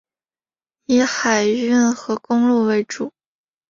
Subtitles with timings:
[0.85, 3.13] 以海运和公路为主。